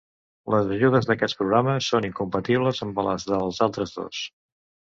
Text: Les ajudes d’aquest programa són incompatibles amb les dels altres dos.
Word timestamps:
Les 0.53 0.71
ajudes 0.77 1.09
d’aquest 1.09 1.37
programa 1.41 1.75
són 1.89 2.09
incompatibles 2.09 2.83
amb 2.87 3.03
les 3.11 3.29
dels 3.33 3.63
altres 3.67 3.95
dos. 4.01 4.27